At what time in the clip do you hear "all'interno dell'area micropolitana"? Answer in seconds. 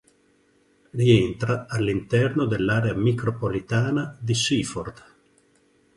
1.67-4.17